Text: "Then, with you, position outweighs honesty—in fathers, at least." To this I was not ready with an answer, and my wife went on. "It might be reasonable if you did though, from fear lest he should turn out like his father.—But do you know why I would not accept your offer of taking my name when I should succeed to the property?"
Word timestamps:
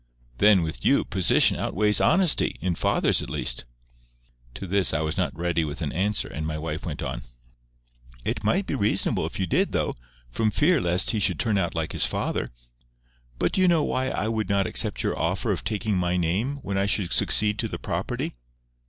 "Then, 0.39 0.63
with 0.63 0.83
you, 0.83 1.03
position 1.05 1.59
outweighs 1.59 2.01
honesty—in 2.01 2.73
fathers, 2.73 3.21
at 3.21 3.29
least." 3.29 3.65
To 4.55 4.65
this 4.65 4.95
I 4.95 5.01
was 5.01 5.15
not 5.15 5.37
ready 5.37 5.63
with 5.63 5.83
an 5.83 5.93
answer, 5.93 6.27
and 6.27 6.47
my 6.47 6.57
wife 6.57 6.87
went 6.87 7.03
on. 7.03 7.21
"It 8.25 8.43
might 8.43 8.65
be 8.65 8.73
reasonable 8.73 9.27
if 9.27 9.39
you 9.39 9.45
did 9.45 9.73
though, 9.73 9.93
from 10.31 10.49
fear 10.49 10.81
lest 10.81 11.11
he 11.11 11.19
should 11.19 11.39
turn 11.39 11.59
out 11.59 11.75
like 11.75 11.91
his 11.91 12.07
father.—But 12.07 13.51
do 13.51 13.61
you 13.61 13.67
know 13.67 13.83
why 13.83 14.09
I 14.09 14.27
would 14.27 14.49
not 14.49 14.65
accept 14.65 15.03
your 15.03 15.15
offer 15.15 15.51
of 15.51 15.63
taking 15.63 15.97
my 15.97 16.17
name 16.17 16.55
when 16.63 16.79
I 16.79 16.87
should 16.87 17.13
succeed 17.13 17.59
to 17.59 17.67
the 17.67 17.77
property?" 17.77 18.33